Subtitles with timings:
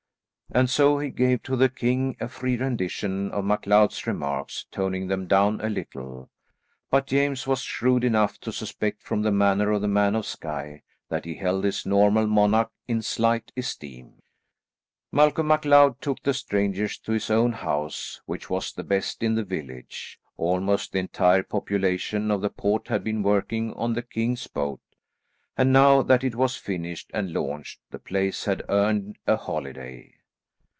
[0.53, 5.25] And so he gave to the king a free rendition of MacLeod's remarks, toning them
[5.25, 6.29] down a little,
[6.89, 10.81] but James was shrewd enough to suspect from the manner of the man of Skye,
[11.07, 14.21] that he held his nominal monarch in slight esteem.
[15.09, 19.45] Malcolm MacLeod took the strangers to his own house, which was the best in the
[19.45, 20.19] village.
[20.35, 24.81] Almost the entire population of the port had been working on the king's boat,
[25.55, 30.15] and now that it was finished and launched, the place had earned a holiday.